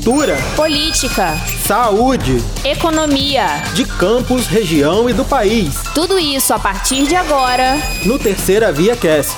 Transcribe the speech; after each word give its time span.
cultura, 0.00 0.38
política, 0.56 1.36
saúde, 1.66 2.38
economia, 2.64 3.44
de 3.74 3.84
campos, 3.84 4.46
região 4.46 5.10
e 5.10 5.12
do 5.12 5.26
país. 5.26 5.74
Tudo 5.94 6.18
isso 6.18 6.54
a 6.54 6.58
partir 6.58 7.06
de 7.06 7.14
agora 7.14 7.76
no 8.06 8.18
Terceira 8.18 8.72
Via 8.72 8.96
Cast. 8.96 9.36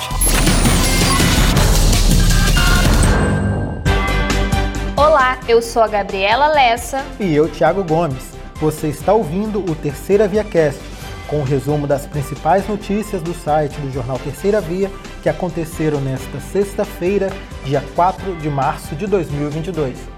Olá, 4.95 5.37
eu 5.49 5.61
sou 5.61 5.83
a 5.83 5.87
Gabriela 5.89 6.47
Lessa 6.47 7.03
e 7.19 7.35
eu 7.35 7.49
Thiago 7.49 7.83
Gomes. 7.83 8.23
Você 8.55 8.87
está 8.87 9.11
ouvindo 9.11 9.59
o 9.69 9.75
Terceira 9.75 10.29
Via 10.29 10.45
Cast, 10.45 10.79
com 11.27 11.41
o 11.41 11.43
resumo 11.43 11.85
das 11.85 12.05
principais 12.05 12.65
notícias 12.69 13.21
do 13.21 13.33
site 13.33 13.77
do 13.81 13.91
jornal 13.91 14.17
Terceira 14.17 14.61
Via 14.61 14.89
que 15.21 15.27
aconteceram 15.27 15.99
nesta 15.99 16.39
sexta-feira, 16.39 17.29
dia 17.65 17.83
4 17.95 18.37
de 18.37 18.49
março 18.49 18.95
de 18.95 19.07
2022. 19.07 20.12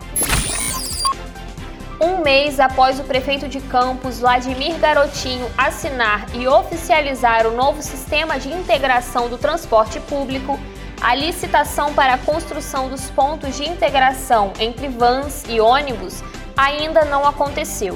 Mês 2.25 2.59
após 2.59 2.99
o 2.99 3.03
prefeito 3.03 3.47
de 3.47 3.61
Campos, 3.61 4.20
Vladimir 4.20 4.79
Garotinho, 4.79 5.47
assinar 5.55 6.25
e 6.34 6.48
oficializar 6.48 7.45
o 7.45 7.55
novo 7.55 7.84
sistema 7.84 8.39
de 8.39 8.51
integração 8.51 9.29
do 9.29 9.38
transporte 9.38 9.99
público, 9.99 10.59
a 10.99 11.13
licitação 11.13 11.93
para 11.93 12.15
a 12.15 12.17
construção 12.17 12.89
dos 12.89 13.11
pontos 13.11 13.55
de 13.55 13.70
integração 13.70 14.53
entre 14.59 14.88
vans 14.88 15.43
e 15.48 15.61
ônibus 15.61 16.23
ainda 16.57 17.05
não 17.05 17.27
aconteceu. 17.27 17.95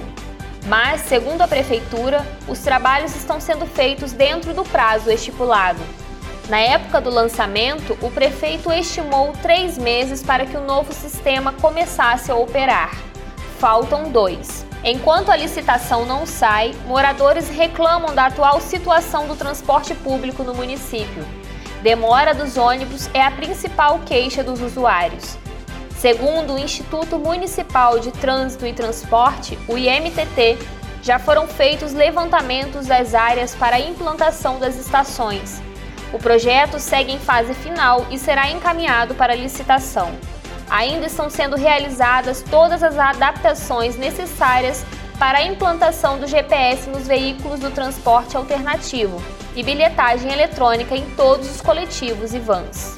Mas, 0.67 1.01
segundo 1.01 1.41
a 1.41 1.47
prefeitura, 1.47 2.23
os 2.47 2.59
trabalhos 2.59 3.15
estão 3.15 3.41
sendo 3.41 3.65
feitos 3.65 4.11
dentro 4.11 4.53
do 4.53 4.63
prazo 4.63 5.09
estipulado. 5.09 5.79
Na 6.47 6.59
época 6.59 7.01
do 7.01 7.09
lançamento, 7.09 7.97
o 7.99 8.11
prefeito 8.11 8.71
estimou 8.71 9.33
três 9.41 9.75
meses 9.75 10.21
para 10.21 10.45
que 10.45 10.55
o 10.55 10.63
novo 10.63 10.93
sistema 10.93 11.51
começasse 11.53 12.29
a 12.29 12.35
operar. 12.35 13.08
Faltam 13.59 14.11
dois. 14.11 14.65
Enquanto 14.83 15.29
a 15.29 15.35
licitação 15.35 16.05
não 16.05 16.25
sai, 16.25 16.73
moradores 16.87 17.49
reclamam 17.49 18.15
da 18.15 18.25
atual 18.27 18.59
situação 18.59 19.27
do 19.27 19.35
transporte 19.35 19.93
público 19.93 20.43
no 20.43 20.55
município. 20.55 21.25
Demora 21.83 22.33
dos 22.33 22.57
ônibus 22.57 23.09
é 23.13 23.21
a 23.21 23.29
principal 23.29 23.99
queixa 24.05 24.43
dos 24.43 24.61
usuários. 24.61 25.37
Segundo 25.97 26.53
o 26.53 26.57
Instituto 26.57 27.19
Municipal 27.19 27.99
de 27.99 28.11
Trânsito 28.11 28.65
e 28.65 28.73
Transporte, 28.73 29.59
o 29.67 29.77
IMTT, 29.77 30.57
já 31.03 31.19
foram 31.19 31.45
feitos 31.45 31.93
levantamentos 31.93 32.87
das 32.87 33.13
áreas 33.13 33.53
para 33.53 33.75
a 33.75 33.79
implantação 33.79 34.57
das 34.57 34.77
estações 34.77 35.61
o 36.11 36.17
projeto 36.17 36.79
segue 36.79 37.11
em 37.11 37.19
fase 37.19 37.53
final 37.53 38.07
e 38.09 38.17
será 38.17 38.49
encaminhado 38.49 39.13
para 39.13 39.35
licitação. 39.35 40.11
Ainda 40.69 41.07
estão 41.07 41.29
sendo 41.29 41.55
realizadas 41.55 42.43
todas 42.43 42.83
as 42.83 42.97
adaptações 42.97 43.97
necessárias 43.97 44.85
para 45.17 45.39
a 45.39 45.43
implantação 45.43 46.19
do 46.19 46.27
GPS 46.27 46.89
nos 46.89 47.07
veículos 47.07 47.59
do 47.59 47.71
transporte 47.71 48.37
alternativo 48.37 49.21
e 49.55 49.63
bilhetagem 49.63 50.31
eletrônica 50.31 50.95
em 50.95 51.03
todos 51.15 51.49
os 51.49 51.59
coletivos 51.59 52.33
e 52.33 52.39
vans. 52.39 52.95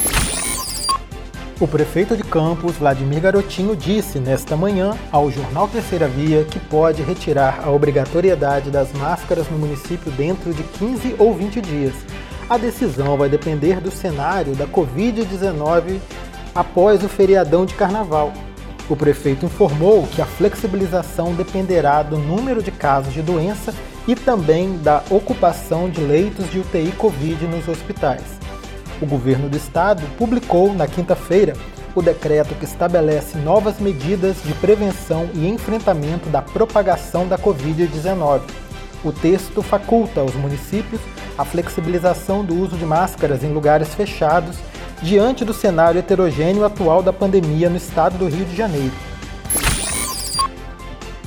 O 1.59 1.67
prefeito 1.67 2.17
de 2.17 2.23
Campos, 2.23 2.75
Vladimir 2.75 3.22
Garotinho, 3.22 3.75
disse 3.75 4.19
nesta 4.19 4.58
manhã 4.58 4.97
ao 5.11 5.31
jornal 5.31 5.67
Terceira 5.67 6.08
Via 6.08 6.44
que 6.44 6.59
pode 6.59 7.02
retirar 7.03 7.61
a 7.63 7.69
obrigatoriedade 7.69 8.69
das 8.69 8.91
máscaras 8.94 9.50
no 9.50 9.58
município 9.58 10.11
dentro 10.11 10.53
de 10.53 10.63
15 10.63 11.16
ou 11.17 11.33
20 11.33 11.61
dias 11.61 11.94
a 12.52 12.58
decisão 12.58 13.16
vai 13.16 13.30
depender 13.30 13.80
do 13.80 13.89
cenário 13.89 14.53
da 14.58 14.67
Covid-19 14.67 16.02
após 16.53 17.03
o 17.03 17.09
feriadão 17.09 17.66
de 17.66 17.73
carnaval. 17.73 18.33
O 18.89 18.95
prefeito 18.95 19.45
informou 19.45 20.05
que 20.07 20.21
a 20.21 20.25
flexibilização 20.25 21.33
dependerá 21.33 22.03
do 22.03 22.17
número 22.17 22.61
de 22.61 22.71
casos 22.71 23.13
de 23.13 23.21
doença 23.21 23.73
e 24.07 24.16
também 24.16 24.77
da 24.79 25.03
ocupação 25.09 25.89
de 25.89 26.01
leitos 26.01 26.50
de 26.51 26.59
UTI 26.59 26.91
Covid 26.97 27.45
nos 27.47 27.67
hospitais. 27.67 28.23
O 29.01 29.06
governo 29.06 29.50
do 29.50 29.57
estado 29.57 30.03
publicou 30.17 30.73
na 30.73 30.88
quinta-feira 30.88 31.53
o 31.95 32.01
decreto 32.01 32.56
que 32.56 32.66
estabelece 32.66 33.38
novas 33.38 33.79
medidas 33.79 34.38
de 34.44 34.53
prevenção 34.56 35.29
e 35.33 35.47
enfrentamento 35.47 36.29
da 36.29 36.41
propagação 36.41 37.28
da 37.28 37.38
Covid-19. 37.38 38.41
O 39.03 39.12
texto 39.12 39.62
faculta 39.62 40.22
aos 40.22 40.35
municípios 40.35 41.01
a 41.38 41.44
flexibilização 41.44 42.45
do 42.45 42.56
uso 42.56 42.78
de 42.78 42.85
máscaras 42.85 43.44
em 43.44 43.51
lugares 43.51 43.94
fechados 43.94 44.57
diante 45.01 45.44
do 45.44 45.53
cenário 45.53 46.00
heterogêneo 46.00 46.63
atual 46.63 47.01
da 47.01 47.12
pandemia 47.12 47.69
no 47.69 47.78
estado 47.78 48.17
do 48.17 48.28
Rio 48.28 48.45
de 48.45 48.56
Janeiro. 48.56 48.94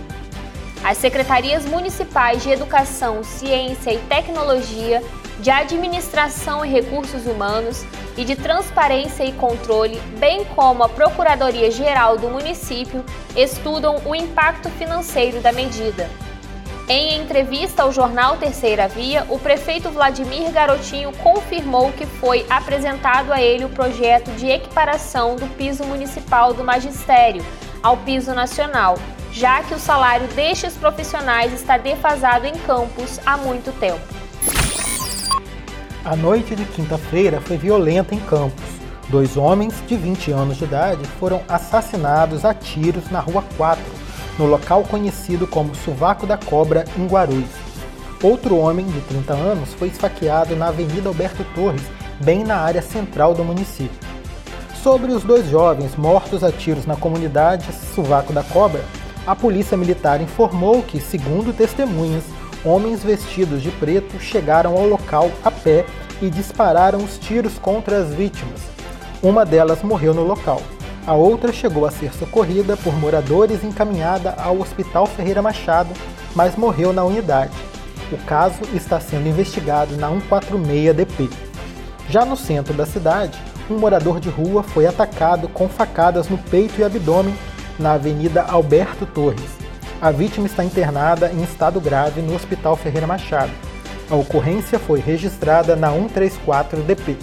As 0.83 0.99
secretarias 0.99 1.65
municipais 1.65 2.43
de 2.43 2.51
Educação, 2.51 3.23
Ciência 3.23 3.91
e 3.91 3.97
Tecnologia, 3.97 5.01
de 5.39 5.49
Administração 5.49 6.63
e 6.63 6.69
Recursos 6.69 7.25
Humanos 7.25 7.83
e 8.15 8.23
de 8.23 8.35
Transparência 8.35 9.23
e 9.23 9.31
Controle, 9.31 9.99
bem 10.19 10.45
como 10.45 10.83
a 10.83 10.89
Procuradoria-Geral 10.89 12.19
do 12.19 12.29
município, 12.29 13.03
estudam 13.35 13.99
o 14.05 14.13
impacto 14.13 14.69
financeiro 14.69 15.41
da 15.41 15.51
medida. 15.51 16.07
Em 16.89 17.21
entrevista 17.21 17.83
ao 17.83 17.91
jornal 17.91 18.37
Terceira 18.37 18.87
Via, 18.87 19.25
o 19.29 19.39
prefeito 19.39 19.89
Vladimir 19.89 20.51
Garotinho 20.51 21.11
confirmou 21.17 21.91
que 21.93 22.05
foi 22.05 22.45
apresentado 22.49 23.31
a 23.31 23.41
ele 23.41 23.65
o 23.65 23.69
projeto 23.69 24.31
de 24.31 24.47
equiparação 24.47 25.35
do 25.35 25.47
piso 25.55 25.83
municipal 25.85 26.53
do 26.53 26.63
magistério 26.63 27.45
ao 27.81 27.97
piso 27.97 28.33
nacional, 28.33 28.97
já 29.31 29.63
que 29.63 29.73
o 29.73 29.79
salário 29.79 30.27
destes 30.29 30.75
profissionais 30.75 31.53
está 31.53 31.77
defasado 31.77 32.45
em 32.45 32.53
campos 32.53 33.19
há 33.25 33.37
muito 33.37 33.71
tempo. 33.79 34.01
A 36.03 36.15
noite 36.15 36.55
de 36.55 36.65
quinta-feira 36.65 37.39
foi 37.39 37.57
violenta 37.57 38.15
em 38.15 38.19
Campos. 38.19 38.63
Dois 39.07 39.37
homens 39.37 39.73
de 39.87 39.95
20 39.95 40.31
anos 40.31 40.57
de 40.57 40.63
idade 40.63 41.05
foram 41.19 41.43
assassinados 41.47 42.43
a 42.43 42.53
tiros 42.53 43.09
na 43.11 43.19
Rua 43.19 43.43
4, 43.55 43.83
no 44.41 44.47
local 44.47 44.83
conhecido 44.83 45.45
como 45.45 45.75
Sovaco 45.75 46.25
da 46.25 46.35
Cobra, 46.35 46.83
em 46.97 47.05
Guarulhos. 47.05 47.51
Outro 48.23 48.57
homem, 48.57 48.87
de 48.87 48.99
30 49.01 49.33
anos, 49.33 49.73
foi 49.73 49.89
esfaqueado 49.89 50.55
na 50.55 50.69
Avenida 50.69 51.09
Alberto 51.09 51.45
Torres, 51.53 51.83
bem 52.19 52.43
na 52.43 52.55
área 52.55 52.81
central 52.81 53.35
do 53.35 53.43
município. 53.43 53.99
Sobre 54.81 55.11
os 55.11 55.23
dois 55.23 55.47
jovens 55.47 55.95
mortos 55.95 56.43
a 56.43 56.51
tiros 56.51 56.87
na 56.87 56.95
comunidade 56.95 57.71
Sovaco 57.93 58.33
da 58.33 58.41
Cobra, 58.41 58.83
a 59.27 59.35
polícia 59.35 59.77
militar 59.77 60.19
informou 60.21 60.81
que, 60.81 60.99
segundo 60.99 61.55
testemunhas, 61.55 62.23
homens 62.65 63.03
vestidos 63.03 63.61
de 63.61 63.69
preto 63.69 64.19
chegaram 64.19 64.75
ao 64.75 64.87
local 64.87 65.31
a 65.43 65.51
pé 65.51 65.85
e 66.19 66.31
dispararam 66.31 67.03
os 67.03 67.19
tiros 67.19 67.59
contra 67.59 67.99
as 67.99 68.11
vítimas. 68.11 68.61
Uma 69.21 69.45
delas 69.45 69.83
morreu 69.83 70.15
no 70.15 70.23
local. 70.23 70.59
A 71.05 71.13
outra 71.13 71.51
chegou 71.51 71.85
a 71.85 71.91
ser 71.91 72.13
socorrida 72.13 72.77
por 72.77 72.93
moradores 72.93 73.63
e 73.63 73.67
encaminhada 73.67 74.35
ao 74.37 74.59
Hospital 74.59 75.07
Ferreira 75.07 75.41
Machado, 75.41 75.89
mas 76.35 76.55
morreu 76.55 76.93
na 76.93 77.03
unidade. 77.03 77.53
O 78.11 78.17
caso 78.19 78.59
está 78.73 78.99
sendo 78.99 79.27
investigado 79.27 79.97
na 79.97 80.09
146DP. 80.11 81.31
Já 82.07 82.23
no 82.23 82.37
centro 82.37 82.73
da 82.73 82.85
cidade, 82.85 83.39
um 83.69 83.79
morador 83.79 84.19
de 84.19 84.29
rua 84.29 84.61
foi 84.61 84.85
atacado 84.85 85.47
com 85.47 85.67
facadas 85.67 86.29
no 86.29 86.37
peito 86.37 86.79
e 86.79 86.83
abdômen 86.83 87.33
na 87.79 87.93
Avenida 87.93 88.43
Alberto 88.43 89.05
Torres. 89.07 89.57
A 89.99 90.11
vítima 90.11 90.45
está 90.45 90.63
internada 90.63 91.31
em 91.31 91.41
estado 91.41 91.81
grave 91.81 92.21
no 92.21 92.35
Hospital 92.35 92.75
Ferreira 92.75 93.07
Machado. 93.07 93.51
A 94.09 94.15
ocorrência 94.15 94.77
foi 94.77 94.99
registrada 94.99 95.75
na 95.75 95.91
134DP 95.91 97.17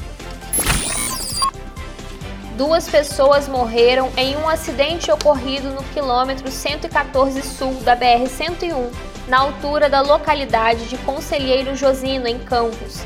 duas 2.59 2.89
pessoas 2.89 3.47
morreram 3.47 4.11
em 4.17 4.37
um 4.37 4.49
acidente 4.49 5.13
ocorrido 5.13 5.71
no 5.71 5.83
quilômetro 5.95 6.51
114 6.51 7.41
sul 7.41 7.75
da 7.85 7.97
BR-101, 7.97 8.91
na 9.29 9.39
altura 9.39 9.89
da 9.89 10.01
localidade 10.01 10.89
de 10.89 10.99
Conselheiro 10.99 11.77
Josino, 11.77 12.27
em 12.27 12.37
Campos. 12.41 13.05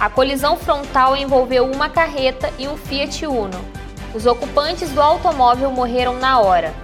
A 0.00 0.10
colisão 0.10 0.56
frontal 0.56 1.16
envolveu 1.16 1.70
uma 1.70 1.88
carreta 1.88 2.52
e 2.58 2.66
um 2.66 2.76
Fiat 2.76 3.24
Uno. 3.24 3.64
Os 4.12 4.26
ocupantes 4.26 4.90
do 4.90 5.00
automóvel 5.00 5.70
morreram 5.70 6.16
na 6.16 6.40
hora. 6.40 6.74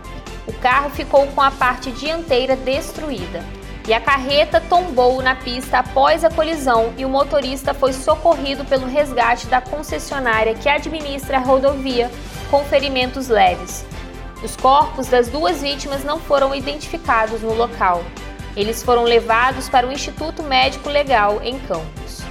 O 0.47 0.53
carro 0.53 0.91
ficou 0.91 1.27
com 1.27 1.43
a 1.43 1.51
parte 1.51 1.91
dianteira 1.91 2.55
destruída. 2.55 3.43
E 3.87 3.95
a 3.95 4.01
carreta 4.01 4.61
tombou 4.61 5.23
na 5.23 5.37
pista 5.37 5.79
após 5.79 6.25
a 6.25 6.31
colisão 6.31 6.93
e 6.99 7.05
o 7.05 7.09
motorista 7.09 7.73
foi 7.73 7.93
socorrido 7.93 8.65
pelo 8.65 8.87
resgate 8.87 9.47
da 9.47 9.61
concessionária 9.61 10.55
que 10.55 10.69
administra 10.69 11.37
a 11.37 11.41
rodovia 11.41 12.11
com 12.51 12.65
ferimentos 12.65 13.29
leves. 13.29 13.85
Os 14.43 14.57
corpos 14.57 15.07
das 15.07 15.29
duas 15.29 15.63
vítimas 15.63 16.05
não 16.05 16.19
foram 16.19 16.55
identificados 16.55 17.43
no 17.43 17.55
local. 17.55 18.03
Eles 18.57 18.83
foram 18.83 19.05
levados 19.05 19.69
para 19.69 19.87
o 19.87 19.93
Instituto 19.93 20.43
Médico 20.43 20.89
Legal 20.89 21.41
em 21.43 21.59
Campos. 21.61 22.23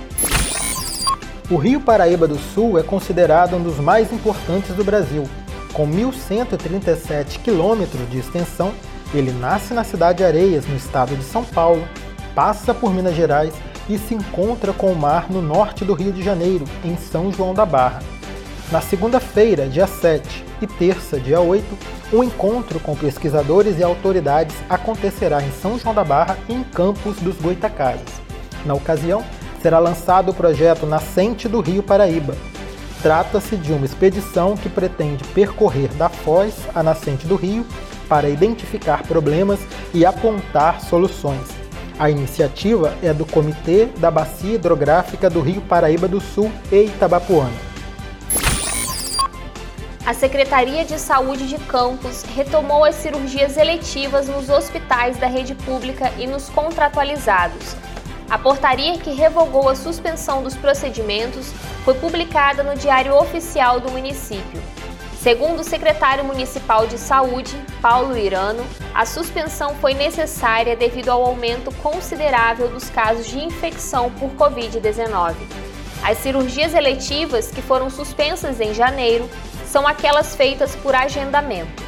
O 1.49 1.57
Rio 1.57 1.79
Paraíba 1.79 2.27
do 2.27 2.37
Sul 2.37 2.79
é 2.79 2.83
considerado 2.83 3.55
um 3.55 3.63
dos 3.63 3.79
mais 3.79 4.11
importantes 4.11 4.75
do 4.75 4.83
Brasil. 4.83 5.29
Com 5.73 5.87
1.137 5.87 7.39
quilômetros 7.43 8.09
de 8.09 8.17
extensão, 8.17 8.73
ele 9.17 9.31
nasce 9.31 9.73
na 9.73 9.83
cidade 9.83 10.19
de 10.19 10.23
Areias, 10.23 10.65
no 10.65 10.75
estado 10.75 11.15
de 11.15 11.23
São 11.23 11.43
Paulo, 11.43 11.87
passa 12.33 12.73
por 12.73 12.93
Minas 12.93 13.15
Gerais 13.15 13.53
e 13.87 13.97
se 13.97 14.13
encontra 14.13 14.73
com 14.73 14.91
o 14.91 14.95
mar 14.95 15.29
no 15.29 15.41
norte 15.41 15.85
do 15.85 15.93
Rio 15.93 16.11
de 16.11 16.21
Janeiro, 16.21 16.65
em 16.83 16.97
São 16.97 17.31
João 17.31 17.53
da 17.53 17.65
Barra. 17.65 18.01
Na 18.71 18.81
segunda-feira, 18.81 19.67
dia 19.67 19.85
7, 19.85 20.43
e 20.61 20.67
terça, 20.67 21.19
dia 21.19 21.39
8, 21.39 21.65
um 22.11 22.23
encontro 22.23 22.79
com 22.79 22.95
pesquisadores 22.95 23.77
e 23.79 23.83
autoridades 23.83 24.55
acontecerá 24.69 25.41
em 25.41 25.51
São 25.51 25.77
João 25.77 25.93
da 25.93 26.03
Barra 26.03 26.37
e 26.49 26.53
em 26.53 26.63
Campos 26.63 27.17
dos 27.17 27.35
Goitacazes. 27.37 28.21
Na 28.65 28.73
ocasião, 28.73 29.23
será 29.61 29.79
lançado 29.79 30.29
o 30.29 30.33
projeto 30.33 30.85
Nascente 30.85 31.47
do 31.47 31.61
Rio 31.61 31.83
Paraíba. 31.83 32.35
Trata-se 33.01 33.55
de 33.55 33.71
uma 33.71 33.85
expedição 33.85 34.57
que 34.57 34.67
pretende 34.67 35.23
percorrer 35.25 35.89
da 35.93 36.09
foz 36.09 36.55
à 36.73 36.81
nascente 36.81 37.27
do 37.27 37.35
rio 37.35 37.65
para 38.07 38.29
identificar 38.29 39.03
problemas 39.03 39.59
e 39.93 40.05
apontar 40.05 40.81
soluções. 40.81 41.47
A 41.97 42.09
iniciativa 42.09 42.93
é 43.01 43.13
do 43.13 43.25
Comitê 43.25 43.85
da 43.97 44.11
Bacia 44.11 44.55
Hidrográfica 44.55 45.29
do 45.29 45.39
Rio 45.41 45.61
Paraíba 45.61 46.07
do 46.07 46.19
Sul 46.19 46.51
e 46.71 46.85
Itabapuana. 46.85 47.75
A 50.05 50.13
Secretaria 50.13 50.85
de 50.85 50.99
Saúde 50.99 51.47
de 51.47 51.57
Campos 51.57 52.21
retomou 52.35 52.83
as 52.83 52.93
cirurgias 52.95 53.57
eletivas 53.57 54.27
nos 54.27 54.49
hospitais 54.49 55.17
da 55.17 55.25
rede 55.25 55.55
pública 55.55 56.11
e 56.19 56.27
nos 56.27 56.47
contratualizados. 56.49 57.75
A 58.29 58.37
portaria 58.37 58.97
que 58.99 59.11
revogou 59.11 59.69
a 59.69 59.75
suspensão 59.75 60.43
dos 60.43 60.55
procedimentos 60.55 61.51
foi 61.83 61.95
publicada 61.95 62.61
no 62.61 62.75
Diário 62.75 63.15
Oficial 63.15 63.79
do 63.79 63.89
município. 63.89 64.61
Segundo 65.25 65.61
o 65.61 65.63
secretário 65.63 66.23
municipal 66.23 66.85
de 66.85 66.99
saúde, 66.99 67.59
Paulo 67.81 68.15
Irano, 68.15 68.63
a 68.93 69.07
suspensão 69.07 69.73
foi 69.73 69.95
necessária 69.95 70.75
devido 70.75 71.09
ao 71.09 71.25
aumento 71.25 71.73
considerável 71.77 72.67
dos 72.67 72.91
casos 72.91 73.25
de 73.25 73.43
infecção 73.43 74.11
por 74.11 74.29
Covid-19. 74.35 75.33
As 76.03 76.19
cirurgias 76.19 76.75
eletivas, 76.75 77.49
que 77.49 77.59
foram 77.59 77.89
suspensas 77.89 78.61
em 78.61 78.71
janeiro, 78.71 79.27
são 79.65 79.87
aquelas 79.87 80.35
feitas 80.35 80.75
por 80.75 80.93
agendamento. 80.93 81.81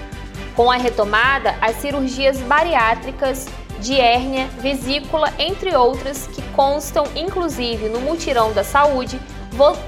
Com 0.55 0.71
a 0.71 0.77
retomada, 0.77 1.53
as 1.61 1.75
cirurgias 1.75 2.39
bariátricas, 2.39 3.45
de 3.79 4.01
hérnia, 4.01 4.47
vesícula, 4.57 5.31
entre 5.37 5.75
outras, 5.75 6.25
que 6.25 6.41
constam 6.53 7.05
inclusive 7.15 7.87
no 7.87 7.99
mutirão 7.99 8.51
da 8.51 8.63
saúde, 8.63 9.21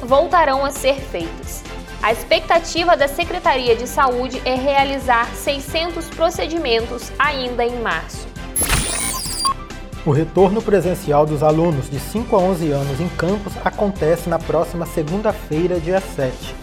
voltarão 0.04 0.63
a 0.63 0.69
ser 0.69 1.01
feitas. 1.01 1.68
A 2.01 2.13
expectativa 2.13 2.96
da 2.96 3.10
Secretaria 3.10 3.75
de 3.75 3.86
Saúde 3.86 4.42
é 4.46 4.56
realizar 4.56 5.28
600 5.36 6.07
procedimentos 6.10 7.12
ainda 7.19 7.66
em 7.66 7.81
março. 7.81 8.25
O 10.06 10.12
retorno 10.12 10.62
presencial 10.62 11.25
dos 11.25 11.44
alunos 11.44 11.90
de 11.90 12.00
5 12.00 12.34
a 12.38 12.40
11 12.40 12.72
anos 12.72 13.01
em 13.01 13.10
campus 13.10 13.54
acontece 13.66 14.30
na 14.30 14.40
próxima 14.40 14.86
segunda-feira, 14.86 15.78
dia 15.78 16.00
7. 16.00 16.56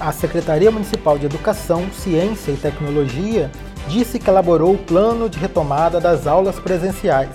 A 0.00 0.10
Secretaria 0.12 0.70
Municipal 0.70 1.18
de 1.18 1.26
Educação, 1.26 1.90
Ciência 1.92 2.50
e 2.50 2.56
Tecnologia 2.56 3.50
disse 3.86 4.18
que 4.18 4.30
elaborou 4.30 4.72
o 4.72 4.78
plano 4.78 5.28
de 5.28 5.38
retomada 5.38 6.00
das 6.00 6.26
aulas 6.26 6.58
presenciais 6.58 7.28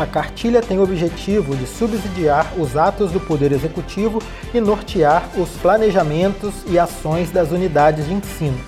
a 0.00 0.06
cartilha 0.06 0.62
tem 0.62 0.78
o 0.78 0.82
objetivo 0.82 1.54
de 1.54 1.66
subsidiar 1.66 2.54
os 2.58 2.74
atos 2.74 3.12
do 3.12 3.20
Poder 3.20 3.52
Executivo 3.52 4.18
e 4.54 4.58
nortear 4.58 5.28
os 5.36 5.50
planejamentos 5.60 6.54
e 6.66 6.78
ações 6.78 7.30
das 7.30 7.50
unidades 7.50 8.06
de 8.06 8.14
ensino. 8.14 8.58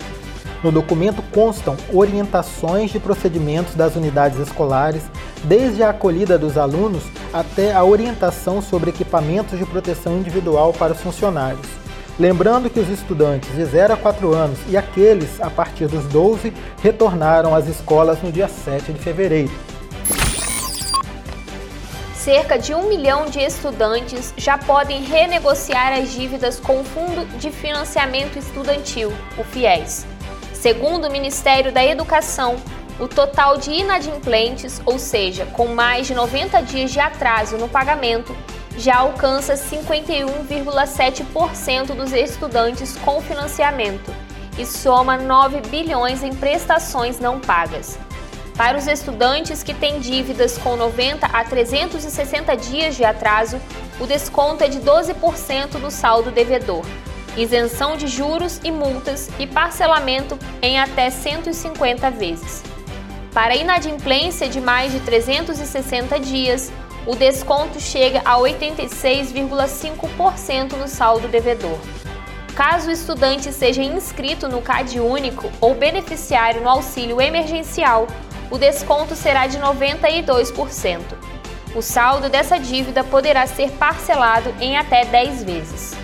No 0.62 0.70
documento 0.70 1.22
constam 1.32 1.74
orientações 1.90 2.90
de 2.90 3.00
procedimentos 3.00 3.74
das 3.74 3.96
unidades 3.96 4.38
escolares, 4.40 5.04
desde 5.44 5.82
a 5.82 5.88
acolhida 5.88 6.36
dos 6.36 6.58
alunos 6.58 7.02
até 7.32 7.72
a 7.72 7.82
orientação 7.82 8.60
sobre 8.60 8.90
equipamentos 8.90 9.58
de 9.58 9.64
proteção 9.64 10.18
individual 10.18 10.74
para 10.74 10.92
os 10.92 11.00
funcionários. 11.00 11.66
Lembrando 12.20 12.68
que 12.68 12.78
os 12.78 12.90
estudantes 12.90 13.56
de 13.56 13.64
0 13.64 13.94
a 13.94 13.96
4 13.96 14.34
anos 14.34 14.58
e 14.68 14.76
aqueles 14.76 15.40
a 15.40 15.48
partir 15.48 15.88
dos 15.88 16.04
12 16.08 16.52
retornaram 16.82 17.54
às 17.54 17.66
escolas 17.68 18.20
no 18.22 18.30
dia 18.30 18.48
7 18.48 18.92
de 18.92 18.98
fevereiro 18.98 19.71
cerca 22.22 22.56
de 22.56 22.72
um 22.72 22.88
milhão 22.88 23.26
de 23.26 23.40
estudantes 23.40 24.32
já 24.36 24.56
podem 24.56 25.02
renegociar 25.02 25.92
as 25.92 26.12
dívidas 26.12 26.60
com 26.60 26.80
o 26.80 26.84
Fundo 26.84 27.26
de 27.36 27.50
Financiamento 27.50 28.38
Estudantil, 28.38 29.12
o 29.36 29.42
FIES. 29.42 30.06
Segundo 30.54 31.08
o 31.08 31.10
Ministério 31.10 31.72
da 31.72 31.84
Educação, 31.84 32.54
o 33.00 33.08
total 33.08 33.56
de 33.56 33.72
inadimplentes, 33.72 34.80
ou 34.86 35.00
seja, 35.00 35.46
com 35.46 35.74
mais 35.74 36.06
de 36.06 36.14
90 36.14 36.62
dias 36.62 36.92
de 36.92 37.00
atraso 37.00 37.56
no 37.56 37.68
pagamento, 37.68 38.36
já 38.78 38.98
alcança 38.98 39.54
51,7% 39.54 41.96
dos 41.96 42.12
estudantes 42.12 42.96
com 42.98 43.20
financiamento 43.20 44.14
e 44.56 44.64
soma 44.64 45.16
9 45.16 45.62
bilhões 45.62 46.22
em 46.22 46.32
prestações 46.32 47.18
não 47.18 47.40
pagas. 47.40 47.98
Para 48.56 48.76
os 48.76 48.86
estudantes 48.86 49.62
que 49.62 49.72
têm 49.72 49.98
dívidas 49.98 50.58
com 50.58 50.76
90 50.76 51.26
a 51.26 51.44
360 51.44 52.54
dias 52.56 52.94
de 52.94 53.04
atraso, 53.04 53.58
o 53.98 54.06
desconto 54.06 54.62
é 54.62 54.68
de 54.68 54.78
12% 54.78 55.80
do 55.80 55.90
saldo 55.90 56.30
devedor, 56.30 56.84
isenção 57.36 57.96
de 57.96 58.06
juros 58.06 58.60
e 58.62 58.70
multas 58.70 59.30
e 59.38 59.46
parcelamento 59.46 60.38
em 60.60 60.78
até 60.78 61.08
150 61.08 62.10
vezes. 62.10 62.62
Para 63.32 63.56
inadimplência 63.56 64.46
de 64.48 64.60
mais 64.60 64.92
de 64.92 65.00
360 65.00 66.20
dias, 66.20 66.70
o 67.06 67.16
desconto 67.16 67.80
chega 67.80 68.20
a 68.22 68.36
86,5% 68.36 70.74
no 70.74 70.86
saldo 70.86 71.26
devedor. 71.26 71.78
Caso 72.54 72.90
o 72.90 72.92
estudante 72.92 73.50
seja 73.50 73.82
inscrito 73.82 74.46
no 74.46 74.60
CAD 74.60 75.00
único 75.00 75.50
ou 75.58 75.74
beneficiário 75.74 76.60
no 76.60 76.68
auxílio 76.68 77.18
emergencial, 77.18 78.06
o 78.52 78.58
desconto 78.58 79.16
será 79.16 79.46
de 79.46 79.58
92%. 79.58 81.00
O 81.74 81.80
saldo 81.80 82.28
dessa 82.28 82.58
dívida 82.58 83.02
poderá 83.02 83.46
ser 83.46 83.70
parcelado 83.70 84.52
em 84.60 84.76
até 84.76 85.06
10 85.06 85.42
vezes. 85.42 85.94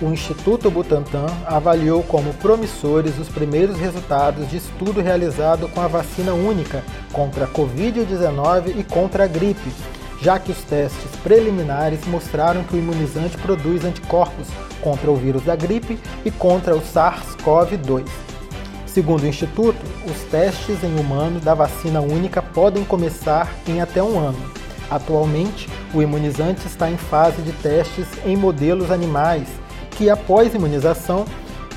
O 0.00 0.06
Instituto 0.06 0.70
Butantan 0.70 1.26
avaliou 1.44 2.02
como 2.02 2.32
promissores 2.32 3.18
os 3.18 3.28
primeiros 3.28 3.78
resultados 3.78 4.48
de 4.48 4.56
estudo 4.56 5.02
realizado 5.02 5.68
com 5.68 5.82
a 5.82 5.86
vacina 5.86 6.32
única 6.32 6.82
contra 7.12 7.44
a 7.44 7.48
Covid-19 7.48 8.78
e 8.78 8.82
contra 8.82 9.24
a 9.24 9.26
gripe, 9.26 9.70
já 10.22 10.38
que 10.38 10.50
os 10.50 10.62
testes 10.62 11.10
preliminares 11.22 12.06
mostraram 12.06 12.64
que 12.64 12.76
o 12.76 12.78
imunizante 12.78 13.36
produz 13.36 13.84
anticorpos 13.84 14.48
contra 14.80 15.10
o 15.10 15.16
vírus 15.16 15.42
da 15.42 15.54
gripe 15.54 16.00
e 16.24 16.30
contra 16.30 16.74
o 16.74 16.80
SARS-CoV-2. 16.80 18.29
Segundo 18.92 19.22
o 19.22 19.26
Instituto, 19.26 19.78
os 20.04 20.20
testes 20.30 20.82
em 20.82 20.98
humanos 20.98 21.44
da 21.44 21.54
vacina 21.54 22.00
única 22.00 22.42
podem 22.42 22.84
começar 22.84 23.54
em 23.68 23.80
até 23.80 24.02
um 24.02 24.18
ano. 24.18 24.38
Atualmente, 24.90 25.68
o 25.94 26.02
imunizante 26.02 26.66
está 26.66 26.90
em 26.90 26.96
fase 26.96 27.40
de 27.42 27.52
testes 27.52 28.08
em 28.26 28.36
modelos 28.36 28.90
animais 28.90 29.46
que, 29.92 30.10
após 30.10 30.52
imunização, 30.54 31.24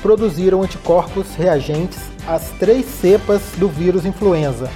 produziram 0.02 0.62
anticorpos 0.62 1.36
reagentes 1.36 2.00
às 2.26 2.50
três 2.58 2.84
cepas 2.84 3.42
do 3.58 3.68
vírus 3.68 4.04
influenza, 4.04 4.68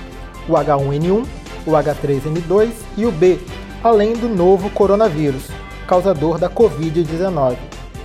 o 0.49 0.53
H1N1, 0.53 1.27
o 1.67 1.71
H3N2 1.73 2.71
e 2.97 3.05
o 3.05 3.11
B, 3.11 3.41
além 3.83 4.13
do 4.13 4.29
novo 4.29 4.71
coronavírus, 4.71 5.49
causador 5.89 6.39
da 6.39 6.49
Covid-19. 6.49 7.57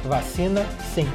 Vacina 0.03 0.65
sim. 0.95 1.07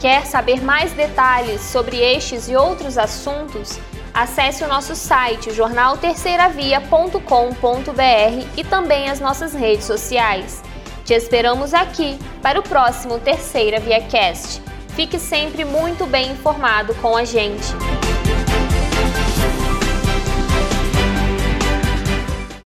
Quer 0.00 0.24
saber 0.24 0.64
mais 0.64 0.92
detalhes 0.92 1.60
sobre 1.60 1.98
estes 1.98 2.48
e 2.48 2.56
outros 2.56 2.96
assuntos? 2.96 3.78
Acesse 4.14 4.64
o 4.64 4.66
nosso 4.66 4.96
site 4.96 5.52
jornalterceiravia.com.br 5.52 8.46
e 8.56 8.64
também 8.64 9.10
as 9.10 9.20
nossas 9.20 9.52
redes 9.52 9.84
sociais. 9.84 10.62
Te 11.04 11.12
esperamos 11.12 11.74
aqui 11.74 12.18
para 12.40 12.58
o 12.58 12.62
próximo 12.62 13.18
Terceira 13.18 13.78
Via 13.78 14.00
Cast. 14.00 14.62
Fique 14.96 15.18
sempre 15.18 15.66
muito 15.66 16.06
bem 16.06 16.32
informado 16.32 16.94
com 16.94 17.14
a 17.14 17.24
gente. 17.24 17.74